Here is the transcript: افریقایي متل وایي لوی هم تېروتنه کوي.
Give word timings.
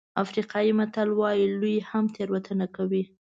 افریقایي 0.23 0.71
متل 0.79 1.09
وایي 1.19 1.45
لوی 1.59 1.77
هم 1.89 2.05
تېروتنه 2.15 2.65
کوي. 2.75 3.03